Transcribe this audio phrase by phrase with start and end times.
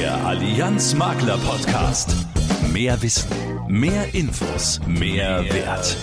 [0.00, 2.16] Der Allianz Makler Podcast.
[2.72, 3.28] Mehr Wissen,
[3.68, 5.94] mehr Infos, mehr, Wert.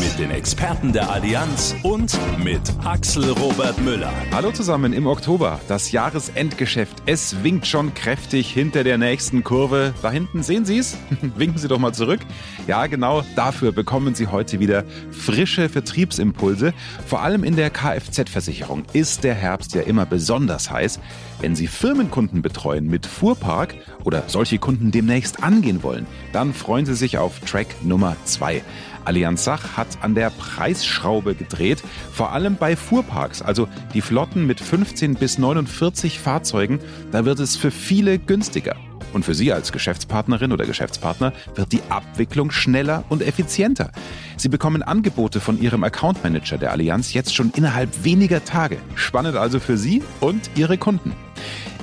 [0.00, 4.12] Mit den Experten der Allianz und mit Axel Robert Müller.
[4.32, 5.60] Hallo zusammen im Oktober.
[5.68, 7.04] Das Jahresendgeschäft.
[7.06, 9.94] Es winkt schon kräftig hinter der nächsten Kurve.
[10.02, 10.96] Da hinten sehen Sie es?
[11.36, 12.20] Winken Sie doch mal zurück.
[12.66, 16.74] Ja, genau dafür bekommen Sie heute wieder frische Vertriebsimpulse.
[17.06, 20.98] Vor allem in der Kfz-Versicherung ist der Herbst ja immer besonders heiß.
[21.40, 26.94] Wenn Sie Firmenkunden betreuen mit Fuhrpark oder solche Kunden demnächst angehen wollen, dann freuen Sie
[26.94, 28.62] sich auf Track Nummer 2.
[29.06, 31.82] Allianz Sach hat an der Preisschraube gedreht,
[32.12, 36.78] vor allem bei Fuhrparks, also die Flotten mit 15 bis 49 Fahrzeugen,
[37.10, 38.76] da wird es für viele günstiger.
[39.12, 43.90] Und für Sie als Geschäftspartnerin oder Geschäftspartner wird die Abwicklung schneller und effizienter.
[44.36, 48.78] Sie bekommen Angebote von Ihrem Account Manager der Allianz jetzt schon innerhalb weniger Tage.
[48.94, 51.12] Spannend also für Sie und Ihre Kunden.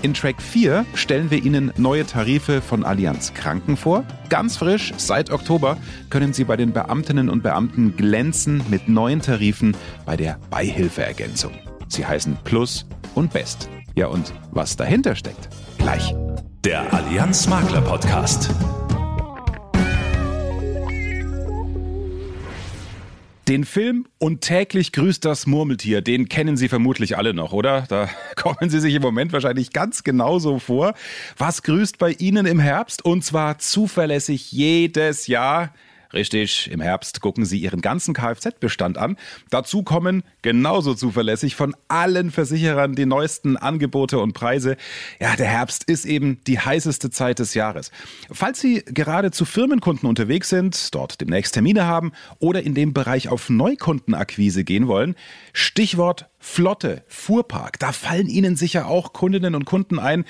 [0.03, 4.05] In Track 4 stellen wir Ihnen neue Tarife von Allianz Kranken vor.
[4.29, 5.77] Ganz frisch, seit Oktober
[6.09, 11.51] können Sie bei den Beamtinnen und Beamten glänzen mit neuen Tarifen bei der Beihilfeergänzung.
[11.87, 13.69] Sie heißen Plus und Best.
[13.95, 15.49] Ja, und was dahinter steckt?
[15.79, 16.13] Gleich.
[16.65, 18.49] Der Allianz Makler Podcast.
[23.47, 27.83] Den Film Und täglich grüßt das Murmeltier, den kennen Sie vermutlich alle noch, oder?
[27.87, 30.95] Da kommen Sie sich im Moment wahrscheinlich ganz genauso vor.
[31.37, 33.05] Was grüßt bei Ihnen im Herbst?
[33.05, 35.73] Und zwar zuverlässig jedes Jahr
[36.13, 39.17] Richtig, im Herbst gucken Sie Ihren ganzen Kfz-Bestand an.
[39.49, 44.77] Dazu kommen genauso zuverlässig von allen Versicherern die neuesten Angebote und Preise.
[45.19, 47.91] Ja, der Herbst ist eben die heißeste Zeit des Jahres.
[48.31, 53.27] Falls Sie gerade zu Firmenkunden unterwegs sind, dort demnächst Termine haben oder in dem Bereich
[53.29, 55.15] auf Neukundenakquise gehen wollen,
[55.51, 60.23] Stichwort Flotte, Fuhrpark, da fallen Ihnen sicher auch Kundinnen und Kunden ein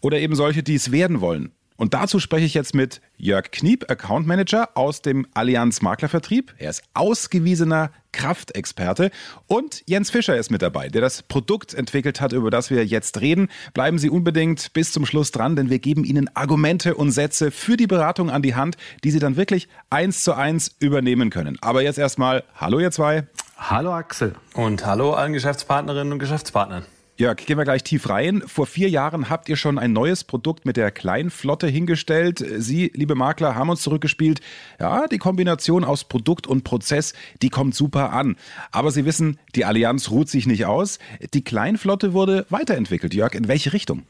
[0.00, 1.52] oder eben solche, die es werden wollen.
[1.78, 6.52] Und dazu spreche ich jetzt mit Jörg Kniep, Account Manager aus dem Allianz Maklervertrieb.
[6.58, 9.12] Er ist ausgewiesener Kraftexperte
[9.46, 13.20] und Jens Fischer ist mit dabei, der das Produkt entwickelt hat, über das wir jetzt
[13.20, 13.48] reden.
[13.74, 17.76] Bleiben Sie unbedingt bis zum Schluss dran, denn wir geben Ihnen Argumente und Sätze für
[17.76, 21.58] die Beratung an die Hand, die Sie dann wirklich eins zu eins übernehmen können.
[21.60, 23.28] Aber jetzt erstmal, hallo ihr zwei.
[23.56, 24.34] Hallo Axel.
[24.54, 26.86] Und hallo allen Geschäftspartnerinnen und Geschäftspartnern.
[27.20, 28.44] Jörg, gehen wir gleich tief rein.
[28.46, 32.44] Vor vier Jahren habt ihr schon ein neues Produkt mit der Kleinflotte hingestellt.
[32.58, 34.40] Sie, liebe Makler, haben uns zurückgespielt.
[34.78, 38.36] Ja, die Kombination aus Produkt und Prozess, die kommt super an.
[38.70, 41.00] Aber Sie wissen, die Allianz ruht sich nicht aus.
[41.34, 43.14] Die Kleinflotte wurde weiterentwickelt.
[43.14, 44.04] Jörg, in welche Richtung?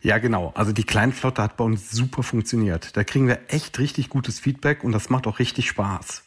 [0.00, 0.50] Ja, genau.
[0.54, 2.96] Also die Kleinflotte hat bei uns super funktioniert.
[2.96, 6.22] Da kriegen wir echt richtig gutes Feedback und das macht auch richtig Spaß.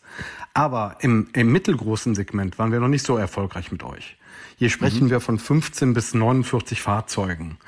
[0.54, 4.17] Aber im, im mittelgroßen Segment waren wir noch nicht so erfolgreich mit euch.
[4.60, 5.10] Hier sprechen mhm.
[5.12, 7.60] wir von 15 bis 49 Fahrzeugen.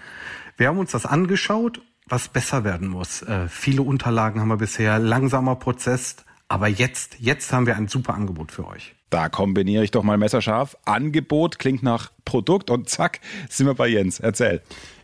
[0.58, 3.22] Wir haben uns das angeschaut, was besser werden muss.
[3.22, 6.16] Äh, viele Unterlagen haben wir bisher, langsamer Prozess,
[6.48, 8.96] aber jetzt, jetzt haben wir ein super Angebot für euch.
[9.12, 10.78] Da kombiniere ich doch mal messerscharf.
[10.86, 14.20] Angebot klingt nach Produkt und zack, sind wir bei Jens.
[14.20, 14.62] Erzähl.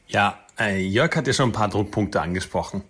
[0.08, 2.84] Ja, äh, Jörg hat ja schon ein paar Druckpunkte angesprochen.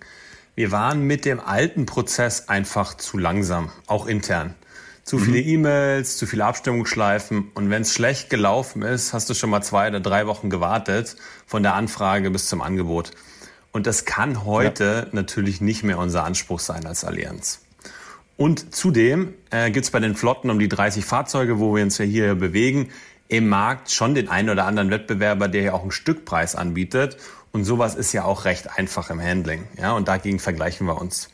[0.56, 4.56] Wir waren mit dem alten Prozess einfach zu langsam, auch intern.
[5.06, 5.48] Zu viele mhm.
[5.48, 7.52] E-Mails, zu viele Abstimmungsschleifen.
[7.54, 11.16] Und wenn es schlecht gelaufen ist, hast du schon mal zwei oder drei Wochen gewartet
[11.46, 13.12] von der Anfrage bis zum Angebot.
[13.72, 15.16] Und das kann heute ja.
[15.16, 17.62] natürlich nicht mehr unser Anspruch sein als Allianz.
[18.36, 22.00] Und zudem äh, gibt es bei den Flotten um die 30 Fahrzeuge, wo wir uns
[22.00, 22.90] ja hier bewegen,
[23.28, 27.18] im Markt schon den einen oder anderen Wettbewerber, der ja auch einen Stückpreis anbietet.
[27.52, 29.68] Und sowas ist ja auch recht einfach im Handling.
[29.80, 31.30] Ja, und dagegen vergleichen wir uns.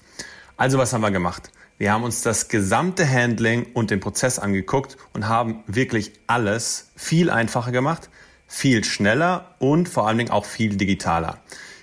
[0.58, 1.50] Also was haben wir gemacht?
[1.82, 7.32] Wir haben uns das gesamte Handling und den Prozess angeguckt und haben wirklich alles viel
[7.32, 8.12] einfacher gemacht,
[8.46, 11.40] viel schneller und vor allen Dingen auch viel digitaler.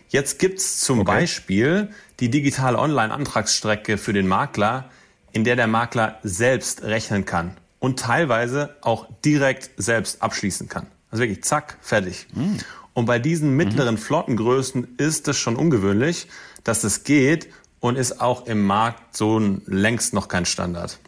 [0.09, 1.11] Jetzt gibt's zum okay.
[1.11, 1.89] Beispiel
[2.21, 4.89] die digitale Online-Antragsstrecke für den Makler,
[5.33, 10.87] in der der Makler selbst rechnen kann und teilweise auch direkt selbst abschließen kann.
[11.11, 12.29] Also wirklich zack, fertig.
[12.35, 12.59] Mhm.
[12.95, 13.99] Und bei diesen mittleren mhm.
[13.99, 16.29] Flottengrößen ist es schon ungewöhnlich,
[16.63, 17.49] dass es geht
[17.81, 20.99] und ist auch im Markt so längst noch kein Standard.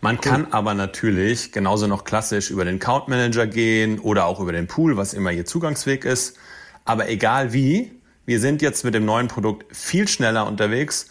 [0.00, 4.52] Man kann aber natürlich genauso noch klassisch über den Count Manager gehen oder auch über
[4.52, 6.36] den Pool, was immer Ihr Zugangsweg ist.
[6.84, 7.92] Aber egal wie,
[8.26, 11.06] wir sind jetzt mit dem neuen Produkt viel schneller unterwegs.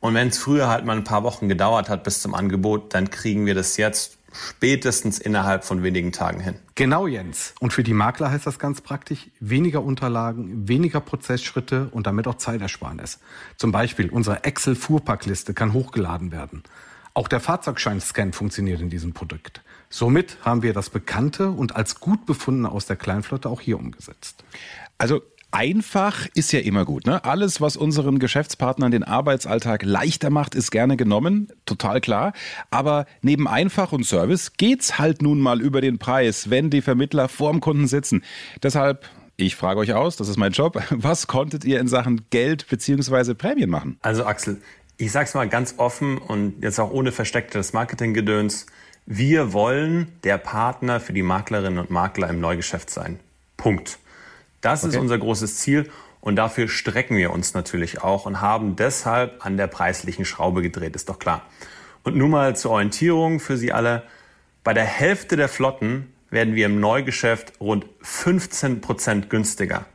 [0.00, 3.10] Und wenn es früher halt mal ein paar Wochen gedauert hat bis zum Angebot, dann
[3.10, 6.56] kriegen wir das jetzt spätestens innerhalb von wenigen Tagen hin.
[6.74, 7.54] Genau, Jens.
[7.60, 12.36] Und für die Makler heißt das ganz praktisch weniger Unterlagen, weniger Prozessschritte und damit auch
[12.36, 13.18] Zeitersparnis.
[13.56, 16.62] Zum Beispiel unsere Excel-Fuhrpackliste kann hochgeladen werden.
[17.12, 19.62] Auch der Fahrzeugscheinscan funktioniert in diesem Produkt.
[19.88, 24.44] Somit haben wir das Bekannte und als gut befundene aus der Kleinflotte auch hier umgesetzt.
[24.96, 27.06] Also Einfach ist ja immer gut.
[27.06, 27.24] Ne?
[27.24, 31.48] Alles, was unseren Geschäftspartnern den Arbeitsalltag leichter macht, ist gerne genommen.
[31.66, 32.32] Total klar.
[32.70, 37.28] Aber neben Einfach und Service geht's halt nun mal über den Preis, wenn die Vermittler
[37.28, 38.22] vorm Kunden sitzen.
[38.62, 40.82] Deshalb ich frage euch aus, das ist mein Job.
[40.90, 43.32] Was konntet ihr in Sachen Geld bzw.
[43.32, 43.98] Prämien machen?
[44.02, 44.60] Also Axel,
[44.98, 48.66] ich sag's mal ganz offen und jetzt auch ohne verstecktes Marketinggedöns.
[49.06, 53.18] Wir wollen der Partner für die Maklerinnen und Makler im Neugeschäft sein.
[53.56, 53.98] Punkt.
[54.60, 54.94] Das okay.
[54.94, 55.90] ist unser großes Ziel
[56.20, 60.94] und dafür strecken wir uns natürlich auch und haben deshalb an der preislichen Schraube gedreht,
[60.96, 61.42] ist doch klar.
[62.02, 64.02] Und nur mal zur Orientierung für Sie alle.
[64.64, 69.86] Bei der Hälfte der Flotten werden wir im Neugeschäft rund 15 Prozent günstiger.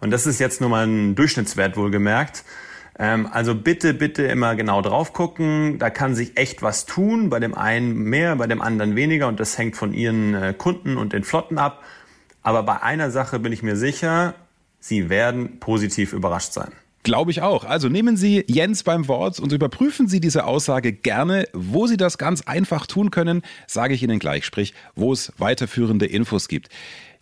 [0.00, 2.44] Und das ist jetzt nur mal ein Durchschnittswert wohlgemerkt.
[2.98, 5.78] Ähm, also bitte, bitte immer genau drauf gucken.
[5.78, 7.30] Da kann sich echt was tun.
[7.30, 9.28] Bei dem einen mehr, bei dem anderen weniger.
[9.28, 11.84] Und das hängt von Ihren äh, Kunden und den Flotten ab.
[12.42, 14.34] Aber bei einer Sache bin ich mir sicher,
[14.80, 16.72] Sie werden positiv überrascht sein.
[17.04, 17.64] Glaube ich auch.
[17.64, 21.48] Also nehmen Sie Jens beim Wort und überprüfen Sie diese Aussage gerne.
[21.52, 26.06] Wo Sie das ganz einfach tun können, sage ich Ihnen gleich, sprich, wo es weiterführende
[26.06, 26.68] Infos gibt.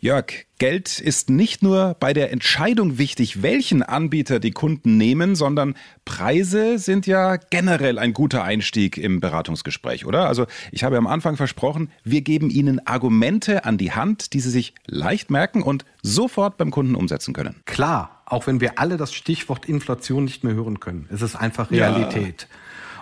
[0.02, 5.75] Jörg, Geld ist nicht nur bei der Entscheidung wichtig, welchen Anbieter die Kunden nehmen, sondern
[6.06, 10.26] Preise sind ja generell ein guter Einstieg im Beratungsgespräch, oder?
[10.26, 14.49] Also ich habe am Anfang versprochen, wir geben Ihnen Argumente an die Hand, die Sie
[14.49, 17.61] sich leicht merken und sofort beim Kunden umsetzen können.
[17.67, 21.11] Klar, auch wenn wir alle das Stichwort Inflation nicht mehr hören können.
[21.12, 22.49] Es ist einfach Realität.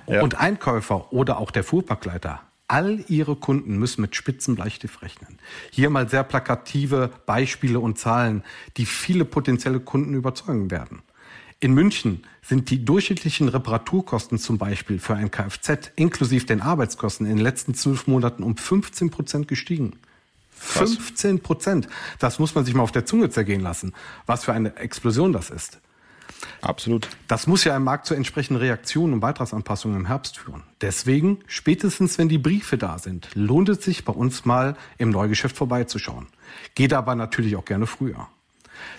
[0.08, 0.22] Ja.
[0.22, 5.38] Und Einkäufer oder auch der Fuhrparkleiter All Ihre Kunden müssen mit spitzen Bleistift rechnen.
[5.70, 8.44] Hier mal sehr plakative Beispiele und Zahlen,
[8.76, 11.02] die viele potenzielle Kunden überzeugen werden.
[11.60, 17.36] In München sind die durchschnittlichen Reparaturkosten zum Beispiel für ein Kfz inklusive den Arbeitskosten in
[17.36, 19.94] den letzten zwölf Monaten um 15 Prozent gestiegen.
[20.50, 21.88] 15 Prozent.
[22.18, 23.94] Das muss man sich mal auf der Zunge zergehen lassen.
[24.26, 25.80] Was für eine Explosion das ist.
[26.60, 27.08] Absolut.
[27.26, 30.62] Das muss ja im Markt zu entsprechenden Reaktionen und Beitragsanpassungen im Herbst führen.
[30.80, 35.56] Deswegen, spätestens wenn die Briefe da sind, lohnt es sich bei uns mal im Neugeschäft
[35.56, 36.26] vorbeizuschauen.
[36.74, 38.18] Geht aber natürlich auch gerne früher.
[38.18, 38.26] Hm.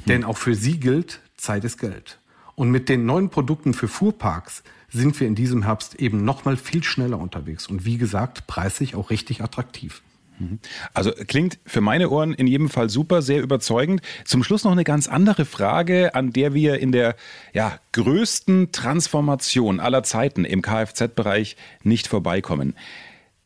[0.08, 2.20] Denn auch für Sie gilt, Zeit ist Geld.
[2.56, 6.58] Und mit den neuen Produkten für Fuhrparks sind wir in diesem Herbst eben noch mal
[6.58, 10.02] viel schneller unterwegs und wie gesagt, preislich auch richtig attraktiv.
[10.40, 10.60] Mhm.
[10.94, 14.02] Also klingt für meine Ohren in jedem Fall super, sehr überzeugend.
[14.26, 17.16] Zum Schluss noch eine ganz andere Frage, an der wir in der
[17.54, 22.76] ja, größten Transformation aller Zeiten im Kfz-Bereich nicht vorbeikommen.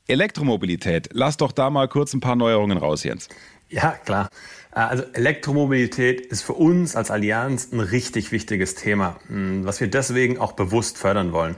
[0.08, 1.10] Elektromobilität.
[1.14, 3.30] Lass doch da mal kurz ein paar Neuerungen raus, Jens.
[3.70, 4.30] Ja, klar.
[4.72, 10.40] Also Elektromobilität ist für uns als Allianz ein richtig wichtiges Thema, hm, was wir deswegen
[10.40, 11.56] auch bewusst fördern wollen.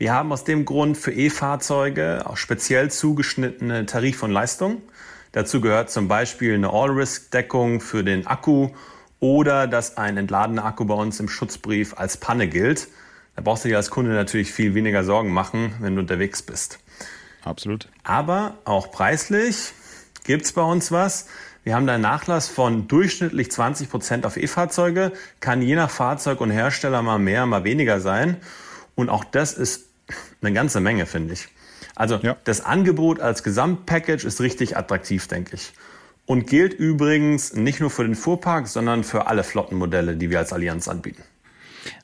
[0.00, 4.80] Wir haben aus dem Grund für E-Fahrzeuge auch speziell zugeschnittene Tarif- und Leistung.
[5.32, 8.68] Dazu gehört zum Beispiel eine All-Risk-Deckung für den Akku
[9.18, 12.86] oder dass ein entladener Akku bei uns im Schutzbrief als Panne gilt.
[13.34, 16.78] Da brauchst du dir als Kunde natürlich viel weniger Sorgen machen, wenn du unterwegs bist.
[17.42, 17.88] Absolut.
[18.04, 19.72] Aber auch preislich
[20.22, 21.26] gibt's bei uns was.
[21.64, 25.10] Wir haben da einen Nachlass von durchschnittlich 20 Prozent auf E-Fahrzeuge,
[25.40, 28.36] kann je nach Fahrzeug und Hersteller mal mehr, mal weniger sein.
[28.94, 29.87] Und auch das ist
[30.40, 31.48] eine ganze Menge, finde ich.
[31.94, 32.36] Also ja.
[32.44, 35.72] das Angebot als Gesamtpackage ist richtig attraktiv, denke ich.
[36.26, 40.52] Und gilt übrigens nicht nur für den Fuhrpark, sondern für alle Flottenmodelle, die wir als
[40.52, 41.22] Allianz anbieten.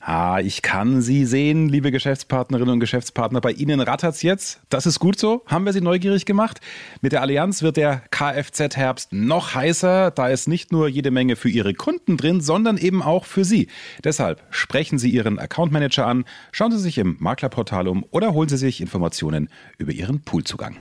[0.00, 3.40] Ah, ich kann Sie sehen, liebe Geschäftspartnerinnen und Geschäftspartner.
[3.40, 4.60] Bei Ihnen rattert's jetzt.
[4.68, 5.42] Das ist gut so.
[5.46, 6.60] Haben wir Sie neugierig gemacht?
[7.00, 10.10] Mit der Allianz wird der Kfz-Herbst noch heißer.
[10.10, 13.68] Da ist nicht nur jede Menge für Ihre Kunden drin, sondern eben auch für Sie.
[14.02, 18.48] Deshalb sprechen Sie Ihren Account Manager an, schauen Sie sich im Maklerportal um oder holen
[18.48, 20.76] Sie sich Informationen über Ihren Poolzugang.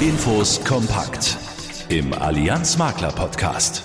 [0.00, 1.36] Infos kompakt
[1.88, 3.82] im Allianz Makler Podcast.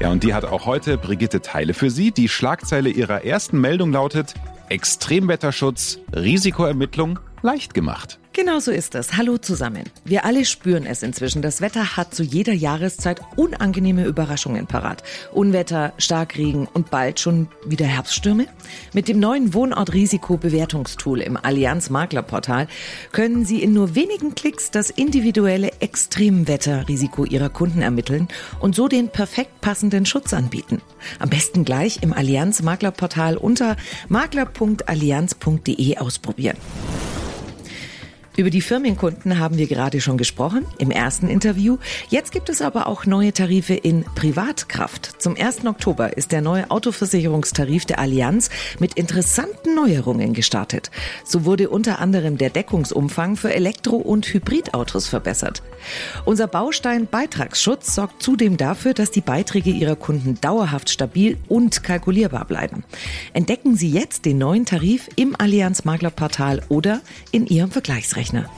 [0.00, 2.10] Ja, und die hat auch heute Brigitte Teile für Sie.
[2.10, 4.34] Die Schlagzeile ihrer ersten Meldung lautet
[4.68, 8.18] Extremwetterschutz, Risikoermittlung leicht gemacht.
[8.36, 9.16] Genau so ist es.
[9.16, 9.84] Hallo zusammen.
[10.04, 11.40] Wir alle spüren es inzwischen.
[11.40, 15.04] Das Wetter hat zu jeder Jahreszeit unangenehme Überraschungen parat.
[15.32, 18.46] Unwetter, Starkregen und bald schon wieder Herbststürme.
[18.92, 22.66] Mit dem neuen Wohnortrisikobewertungstool im Allianz Maklerportal
[23.12, 28.26] können Sie in nur wenigen Klicks das individuelle Extremwetterrisiko Ihrer Kunden ermitteln
[28.58, 30.82] und so den perfekt passenden Schutz anbieten.
[31.20, 33.76] Am besten gleich im Allianz Maklerportal unter
[34.08, 36.56] makler.allianz.de ausprobieren.
[38.36, 41.78] Über die Firmenkunden haben wir gerade schon gesprochen im ersten Interview.
[42.08, 45.22] Jetzt gibt es aber auch neue Tarife in Privatkraft.
[45.22, 45.64] Zum 1.
[45.66, 48.50] Oktober ist der neue Autoversicherungstarif der Allianz
[48.80, 50.90] mit interessanten Neuerungen gestartet.
[51.24, 55.62] So wurde unter anderem der Deckungsumfang für Elektro- und Hybridautos verbessert.
[56.24, 62.46] Unser Baustein Beitragsschutz sorgt zudem dafür, dass die Beiträge Ihrer Kunden dauerhaft stabil und kalkulierbar
[62.46, 62.82] bleiben.
[63.32, 67.00] Entdecken Sie jetzt den neuen Tarif im Allianz Maklerportal oder
[67.30, 68.23] in Ihrem Vergleichsrecht.
[68.24, 68.48] Taschenrechner.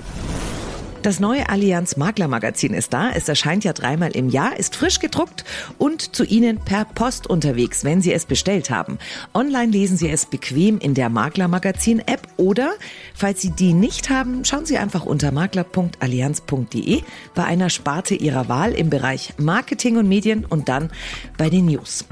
[1.02, 3.10] Das neue Allianz Makler Magazin ist da.
[3.10, 5.44] Es erscheint ja dreimal im Jahr, ist frisch gedruckt
[5.78, 8.98] und zu Ihnen per Post unterwegs, wenn Sie es bestellt haben.
[9.32, 12.72] Online lesen Sie es bequem in der Makler Magazin App oder,
[13.14, 17.02] falls Sie die nicht haben, schauen Sie einfach unter makler.allianz.de
[17.36, 20.90] bei einer Sparte Ihrer Wahl im Bereich Marketing und Medien und dann
[21.38, 22.04] bei den News.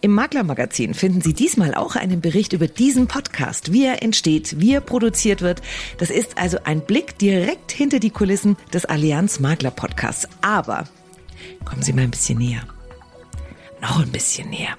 [0.00, 4.74] Im Maklermagazin finden Sie diesmal auch einen Bericht über diesen Podcast, wie er entsteht, wie
[4.74, 5.62] er produziert wird.
[5.98, 10.28] Das ist also ein Blick direkt hinter die Kulissen des Allianz Makler Podcasts.
[10.40, 10.88] Aber
[11.64, 12.62] kommen Sie mal ein bisschen näher.
[13.80, 14.76] Noch ein bisschen näher.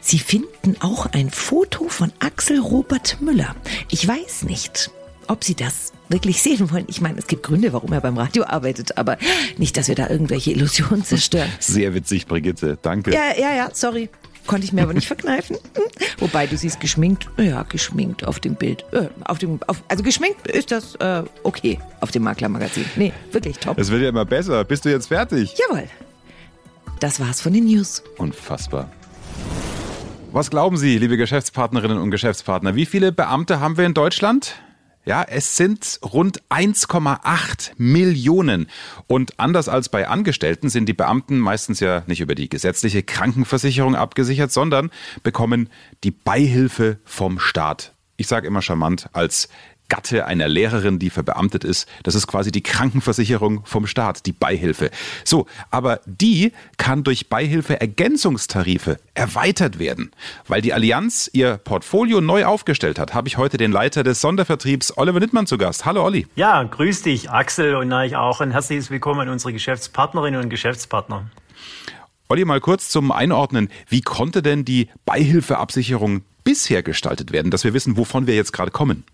[0.00, 3.56] Sie finden auch ein Foto von Axel Robert Müller.
[3.90, 4.90] Ich weiß nicht,
[5.28, 6.84] ob Sie das wirklich sehen wollen.
[6.88, 9.18] Ich meine, es gibt Gründe, warum er beim Radio arbeitet, aber
[9.56, 11.50] nicht, dass wir da irgendwelche Illusionen zerstören.
[11.58, 12.78] Sehr witzig, Brigitte.
[12.80, 13.12] Danke.
[13.12, 14.08] Ja, ja, ja, sorry.
[14.46, 15.56] Konnte ich mir aber nicht verkneifen.
[16.18, 18.84] Wobei du siehst geschminkt, ja, geschminkt auf dem Bild.
[18.92, 22.84] Äh, auf dem, auf, also geschminkt ist das äh, okay auf dem Maklermagazin.
[22.94, 23.76] Nee, wirklich top.
[23.78, 24.62] Es wird ja immer besser.
[24.64, 25.54] Bist du jetzt fertig?
[25.58, 25.88] Jawohl.
[27.00, 28.04] Das war's von den News.
[28.18, 28.88] Unfassbar.
[30.32, 32.74] Was glauben Sie, liebe Geschäftspartnerinnen und Geschäftspartner?
[32.74, 34.54] Wie viele Beamte haben wir in Deutschland?
[35.06, 38.66] Ja, es sind rund 1,8 Millionen.
[39.06, 43.94] Und anders als bei Angestellten sind die Beamten meistens ja nicht über die gesetzliche Krankenversicherung
[43.94, 44.90] abgesichert, sondern
[45.22, 45.70] bekommen
[46.02, 47.94] die Beihilfe vom Staat.
[48.16, 49.48] Ich sage immer charmant als
[49.88, 51.88] Gatte einer Lehrerin, die verbeamtet ist.
[52.02, 54.90] Das ist quasi die Krankenversicherung vom Staat, die Beihilfe.
[55.24, 60.10] So, aber die kann durch Beihilfe-Ergänzungstarife erweitert werden.
[60.48, 64.96] Weil die Allianz ihr Portfolio neu aufgestellt hat, habe ich heute den Leiter des Sondervertriebs
[64.96, 65.84] Oliver Nittmann zu Gast.
[65.84, 66.26] Hallo Olli.
[66.34, 71.30] Ja, grüß dich Axel und euch auch ein herzliches Willkommen an unsere Geschäftspartnerinnen und Geschäftspartner.
[72.28, 73.68] Olli, mal kurz zum Einordnen.
[73.88, 78.72] Wie konnte denn die Beihilfeabsicherung bisher gestaltet werden, dass wir wissen, wovon wir jetzt gerade
[78.72, 79.04] kommen?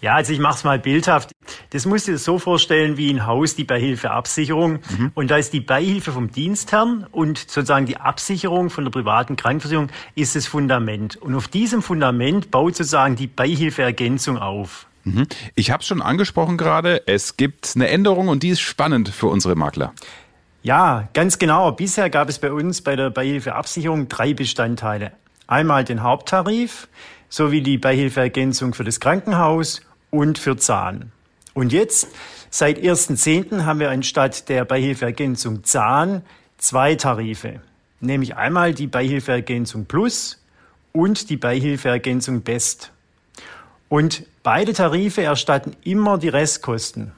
[0.00, 1.32] Ja, also ich mache es mal bildhaft.
[1.70, 4.78] Das musst du dir so vorstellen wie ein Haus, die Beihilfeabsicherung.
[4.96, 5.12] Mhm.
[5.14, 9.88] Und da ist die Beihilfe vom Dienstherrn und sozusagen die Absicherung von der privaten Krankenversicherung
[10.14, 11.16] ist das Fundament.
[11.16, 14.86] Und auf diesem Fundament baut sozusagen die Beihilfeergänzung auf.
[15.02, 15.26] Mhm.
[15.56, 19.26] Ich habe es schon angesprochen gerade, es gibt eine Änderung und die ist spannend für
[19.26, 19.92] unsere Makler.
[20.62, 21.72] Ja, ganz genau.
[21.72, 25.12] Bisher gab es bei uns bei der Beihilfeabsicherung drei Bestandteile.
[25.46, 26.88] Einmal den Haupttarif
[27.28, 31.12] sowie die Beihilfeergänzung für das Krankenhaus und für Zahn.
[31.54, 32.08] Und jetzt,
[32.50, 33.64] seit 1.10.
[33.64, 36.22] haben wir anstatt der Beihilfeergänzung Zahn
[36.56, 37.60] zwei Tarife,
[38.00, 40.42] nämlich einmal die Beihilfeergänzung Plus
[40.92, 42.92] und die Beihilfeergänzung Best.
[43.88, 47.12] Und beide Tarife erstatten immer die Restkosten.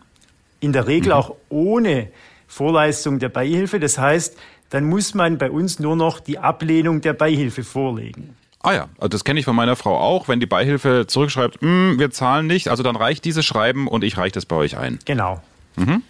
[0.60, 1.18] In der Regel mhm.
[1.18, 2.08] auch ohne
[2.46, 3.80] Vorleistung der Beihilfe.
[3.80, 4.36] Das heißt,
[4.70, 8.36] dann muss man bei uns nur noch die Ablehnung der Beihilfe vorlegen.
[8.62, 10.28] Ah ja, also das kenne ich von meiner Frau auch.
[10.28, 14.18] Wenn die Beihilfe zurückschreibt, hm, wir zahlen nicht, also dann reicht dieses Schreiben und ich
[14.18, 14.98] reiche das bei euch ein.
[15.06, 15.40] Genau.
[15.76, 16.02] Mhm.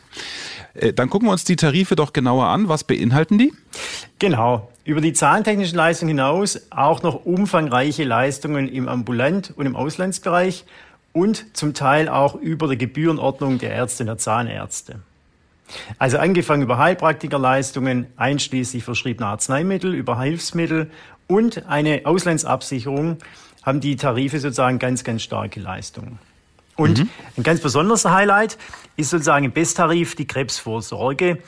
[0.75, 2.69] Äh, dann gucken wir uns die Tarife doch genauer an.
[2.69, 3.53] Was beinhalten die?
[4.19, 4.71] Genau.
[4.85, 10.65] Über die zahntechnischen Leistungen hinaus auch noch umfangreiche Leistungen im Ambulant- und im Auslandsbereich
[11.13, 15.01] und zum Teil auch über der Gebührenordnung der Ärzte und der Zahnärzte.
[15.99, 20.91] Also angefangen über Heilpraktikerleistungen, einschließlich verschriebener Arzneimittel, über Hilfsmittel
[21.31, 23.19] und eine Auslandsabsicherung
[23.63, 26.19] haben die Tarife sozusagen ganz, ganz starke Leistungen.
[26.77, 27.11] Und mhm.
[27.37, 28.59] ein ganz besonderes Highlight
[28.97, 31.39] ist sozusagen im Besttarif die Krebsvorsorge.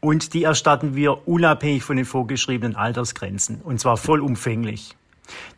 [0.00, 3.60] Und die erstatten wir unabhängig von den vorgeschriebenen Altersgrenzen.
[3.62, 4.96] Und zwar vollumfänglich.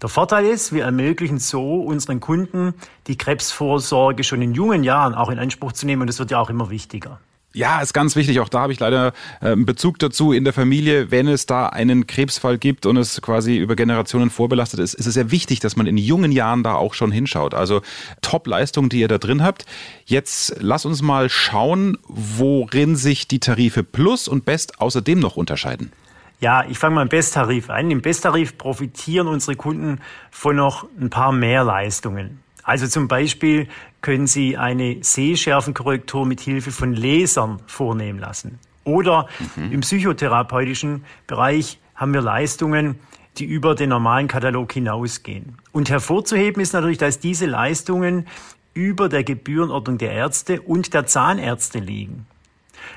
[0.01, 2.75] Der Vorteil ist, wir ermöglichen so unseren Kunden
[3.07, 6.03] die Krebsvorsorge schon in jungen Jahren auch in Anspruch zu nehmen.
[6.03, 7.21] Und das wird ja auch immer wichtiger.
[7.55, 8.41] Ja, ist ganz wichtig.
[8.41, 11.11] Auch da habe ich leider äh, einen Bezug dazu in der Familie.
[11.11, 15.15] Wenn es da einen Krebsfall gibt und es quasi über Generationen vorbelastet ist, ist es
[15.15, 17.53] sehr wichtig, dass man in jungen Jahren da auch schon hinschaut.
[17.53, 17.83] Also
[18.23, 19.67] Top-Leistung, die ihr da drin habt.
[20.07, 25.93] Jetzt lass uns mal schauen, worin sich die Tarife Plus und Best außerdem noch unterscheiden.
[26.41, 27.91] Ja, ich fange mal im Besttarif an.
[27.91, 32.41] Im Besttarif profitieren unsere Kunden von noch ein paar mehr Leistungen.
[32.63, 33.69] Also zum Beispiel
[34.01, 38.59] können Sie eine Sehschärfenkorrektur mit Hilfe von Lasern vornehmen lassen.
[38.85, 39.73] Oder mhm.
[39.73, 42.99] im psychotherapeutischen Bereich haben wir Leistungen,
[43.39, 45.57] die über den normalen Katalog hinausgehen.
[45.73, 48.27] Und hervorzuheben ist natürlich, dass diese Leistungen
[48.75, 52.27] über der Gebührenordnung der Ärzte und der Zahnärzte liegen.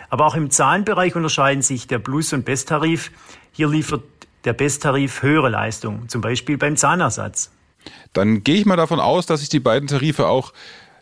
[0.09, 3.11] Aber auch im Zahnbereich unterscheiden sich der Plus- und Besttarif.
[3.51, 4.03] Hier liefert
[4.45, 7.51] der Besttarif höhere Leistung, zum Beispiel beim Zahnersatz.
[8.13, 10.53] Dann gehe ich mal davon aus, dass sich die beiden Tarife auch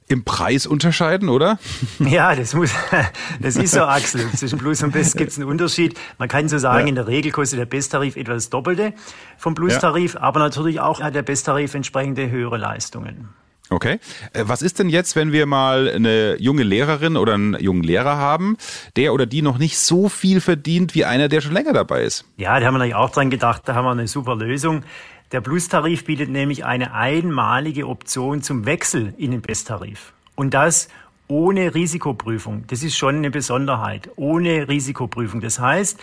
[0.07, 1.59] im Preis unterscheiden, oder?
[1.99, 2.71] Ja, das muss,
[3.41, 4.29] das ist so, Axel.
[4.31, 5.97] Zwischen Plus und Best gibt es einen Unterschied.
[6.17, 6.87] Man kann so sagen, ja.
[6.87, 8.93] in der Regel kostet der Besttarif etwa das Doppelte
[9.37, 10.21] vom Plus-Tarif, ja.
[10.21, 13.29] aber natürlich auch hat der Besttarif entsprechende höhere Leistungen.
[13.69, 13.99] Okay.
[14.33, 18.17] Äh, was ist denn jetzt, wenn wir mal eine junge Lehrerin oder einen jungen Lehrer
[18.17, 18.57] haben,
[18.95, 22.25] der oder die noch nicht so viel verdient wie einer, der schon länger dabei ist?
[22.37, 24.83] Ja, da haben wir natürlich auch dran gedacht, da haben wir eine super Lösung.
[25.33, 30.13] Der Plus-Tarif bietet nämlich eine einmalige Option zum Wechsel in den Besttarif.
[30.35, 30.89] Und das
[31.27, 32.65] ohne Risikoprüfung.
[32.67, 34.11] Das ist schon eine Besonderheit.
[34.15, 35.41] Ohne Risikoprüfung.
[35.41, 35.99] Das heißt,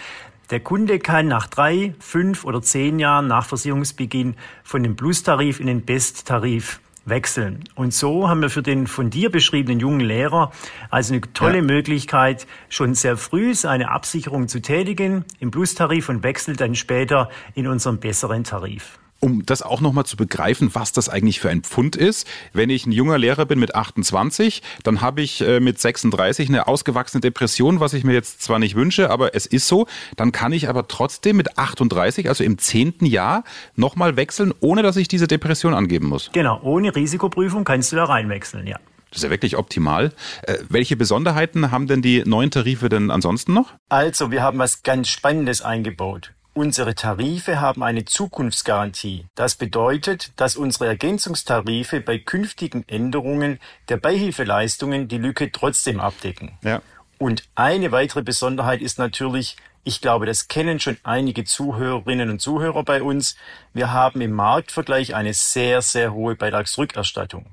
[0.50, 4.34] der Kunde kann nach drei, fünf oder zehn Jahren nach Versicherungsbeginn
[4.64, 7.62] von dem Plus-Tarif in den Best-Tarif wechseln.
[7.76, 10.50] Und so haben wir für den von dir beschriebenen jungen Lehrer
[10.90, 11.62] also eine tolle ja.
[11.62, 17.68] Möglichkeit, schon sehr früh seine Absicherung zu tätigen im Plus-Tarif und wechselt dann später in
[17.68, 21.94] unseren besseren Tarif um das auch nochmal zu begreifen, was das eigentlich für ein Pfund
[21.94, 22.26] ist.
[22.52, 26.66] Wenn ich ein junger Lehrer bin mit 28, dann habe ich äh, mit 36 eine
[26.66, 29.86] ausgewachsene Depression, was ich mir jetzt zwar nicht wünsche, aber es ist so.
[30.16, 33.44] Dann kann ich aber trotzdem mit 38, also im zehnten Jahr,
[33.76, 36.30] nochmal wechseln, ohne dass ich diese Depression angeben muss.
[36.32, 38.78] Genau, ohne Risikoprüfung kannst du da reinwechseln, ja.
[39.10, 40.12] Das ist ja wirklich optimal.
[40.42, 43.74] Äh, welche Besonderheiten haben denn die neuen Tarife denn ansonsten noch?
[43.88, 46.32] Also, wir haben was ganz Spannendes eingebaut.
[46.52, 49.26] Unsere Tarife haben eine Zukunftsgarantie.
[49.36, 56.58] Das bedeutet, dass unsere Ergänzungstarife bei künftigen Änderungen der Beihilfeleistungen die Lücke trotzdem abdecken.
[56.62, 56.82] Ja.
[57.18, 62.82] Und eine weitere Besonderheit ist natürlich, ich glaube, das kennen schon einige Zuhörerinnen und Zuhörer
[62.82, 63.36] bei uns.
[63.72, 67.46] Wir haben im Marktvergleich eine sehr, sehr hohe Beitragsrückerstattung.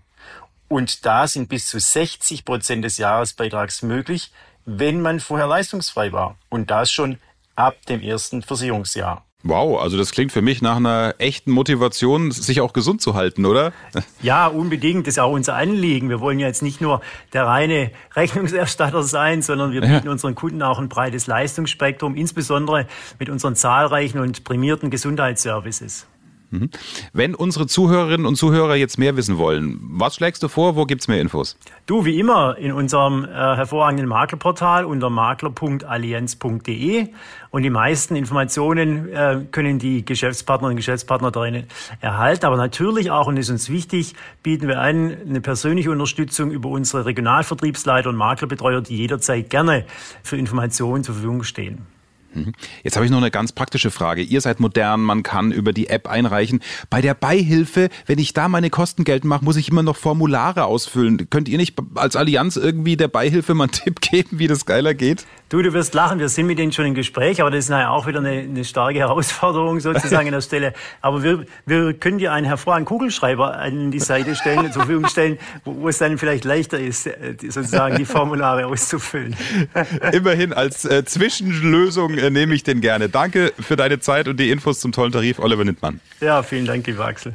[0.70, 4.32] Und da sind bis zu 60 Prozent des Jahresbeitrags möglich,
[4.66, 6.36] wenn man vorher leistungsfrei war.
[6.50, 7.20] Und das schon
[7.58, 9.24] ab dem ersten Versicherungsjahr.
[9.44, 13.46] Wow, also das klingt für mich nach einer echten Motivation, sich auch gesund zu halten,
[13.46, 13.72] oder?
[14.22, 15.06] Ja, unbedingt.
[15.06, 16.10] Das ist auch unser Anliegen.
[16.10, 17.02] Wir wollen ja jetzt nicht nur
[17.34, 20.12] der reine Rechnungserstatter sein, sondern wir bieten ja.
[20.12, 22.88] unseren Kunden auch ein breites Leistungsspektrum, insbesondere
[23.20, 26.08] mit unseren zahlreichen und prämierten Gesundheitsservices.
[26.50, 26.70] Mhm.
[27.12, 30.78] Wenn unsere Zuhörerinnen und Zuhörer jetzt mehr wissen wollen, was schlägst du vor?
[30.78, 31.58] Wo gibt's mehr Infos?
[31.86, 37.10] Du, wie immer, in unserem äh, hervorragenden Maklerportal unter makler.allianz.de
[37.50, 41.66] und die meisten Informationen äh, können die Geschäftspartnerinnen und Geschäftspartner darin
[42.00, 42.46] erhalten.
[42.46, 47.06] Aber natürlich auch, und ist uns wichtig, bieten wir an eine persönliche Unterstützung über unsere
[47.06, 49.86] Regionalvertriebsleiter und Maklerbetreuer, die jederzeit gerne
[50.24, 51.97] für Informationen zur Verfügung stehen.
[52.38, 52.54] Mhm.
[52.84, 54.22] Jetzt habe ich noch eine ganz praktische Frage.
[54.22, 56.62] Ihr seid modern, man kann über die App einreichen.
[56.90, 60.66] Bei der Beihilfe, wenn ich da meine Kosten geltend mache, muss ich immer noch Formulare
[60.66, 61.30] ausfüllen.
[61.30, 64.94] Könnt ihr nicht als Allianz irgendwie der Beihilfe mal einen Tipp geben, wie das geiler
[64.94, 65.26] geht?
[65.50, 67.92] Du, du wirst lachen, wir sind mit denen schon im Gespräch, aber das ist nachher
[67.92, 70.74] auch wieder eine, eine starke Herausforderung sozusagen an der Stelle.
[71.00, 75.38] Aber wir, wir können dir einen hervorragenden Kugelschreiber an die Seite stellen, zur Verfügung stellen,
[75.64, 79.38] wo, wo es dann vielleicht leichter ist, äh, sozusagen die Formulare auszufüllen.
[80.12, 83.10] Immerhin als äh, Zwischenlösung äh, nehme ich den gerne.
[83.10, 86.00] Danke für deine Zeit und die Infos zum tollen Tarif, Oliver Nittmann.
[86.22, 87.34] Ja, vielen Dank, lieber Axel.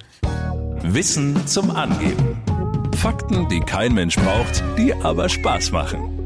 [0.82, 2.36] Wissen zum Angeben.
[2.96, 6.18] Fakten, die kein Mensch braucht, die aber Spaß machen.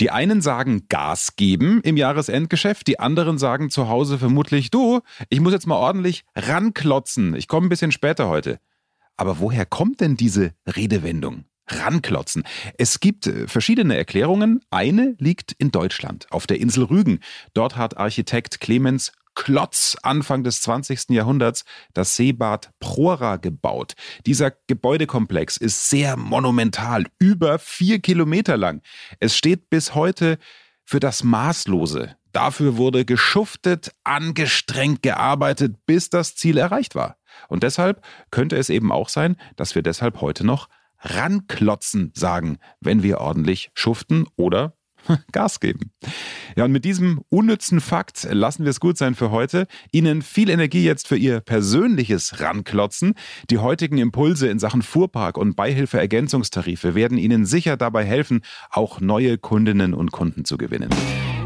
[0.00, 5.40] Die einen sagen Gas geben im Jahresendgeschäft, die anderen sagen zu Hause vermutlich, du, ich
[5.40, 7.34] muss jetzt mal ordentlich ranklotzen.
[7.34, 8.60] Ich komme ein bisschen später heute.
[9.18, 11.44] Aber woher kommt denn diese Redewendung?
[11.72, 12.44] Ranklotzen.
[12.78, 14.60] Es gibt äh, verschiedene Erklärungen.
[14.70, 17.20] Eine liegt in Deutschland, auf der Insel Rügen.
[17.54, 21.10] Dort hat Architekt Clemens Klotz Anfang des 20.
[21.10, 23.94] Jahrhunderts das Seebad Prora gebaut.
[24.26, 28.82] Dieser Gebäudekomplex ist sehr monumental, über vier Kilometer lang.
[29.18, 30.38] Es steht bis heute
[30.84, 32.16] für das Maßlose.
[32.32, 37.16] Dafür wurde geschuftet, angestrengt gearbeitet, bis das Ziel erreicht war.
[37.48, 40.68] Und deshalb könnte es eben auch sein, dass wir deshalb heute noch
[41.00, 44.74] ranklotzen sagen, wenn wir ordentlich schuften oder
[45.32, 45.92] Gas geben.
[46.56, 49.66] Ja, und mit diesem unnützen Fakt lassen wir es gut sein für heute.
[49.92, 53.14] Ihnen viel Energie jetzt für Ihr persönliches Ranklotzen.
[53.50, 59.38] Die heutigen Impulse in Sachen Fuhrpark und Beihilfe-Ergänzungstarife werden Ihnen sicher dabei helfen, auch neue
[59.38, 60.90] Kundinnen und Kunden zu gewinnen.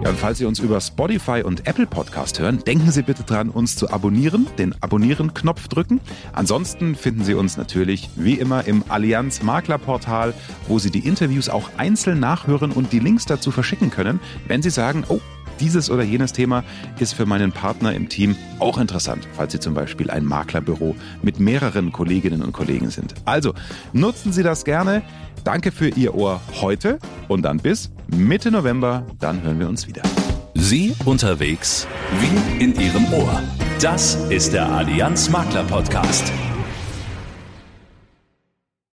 [0.04, 3.90] Falls Sie uns über Spotify und Apple Podcast hören, denken Sie bitte dran, uns zu
[3.90, 6.00] abonnieren, den Abonnieren-Knopf drücken.
[6.32, 10.32] Ansonsten finden Sie uns natürlich wie immer im Allianz Makler Portal,
[10.66, 14.70] wo Sie die Interviews auch einzeln nachhören und die Links dazu verschicken können, wenn Sie
[14.70, 15.20] sagen, oh,
[15.60, 16.64] dieses oder jenes Thema
[16.98, 21.40] ist für meinen Partner im Team auch interessant, falls Sie zum Beispiel ein Maklerbüro mit
[21.40, 23.14] mehreren Kolleginnen und Kollegen sind.
[23.24, 23.54] Also
[23.92, 25.02] nutzen Sie das gerne.
[25.44, 30.02] Danke für Ihr Ohr heute und dann bis Mitte November, dann hören wir uns wieder.
[30.54, 31.86] Sie unterwegs
[32.20, 33.42] wie in Ihrem Ohr.
[33.80, 36.32] Das ist der Allianz Makler Podcast.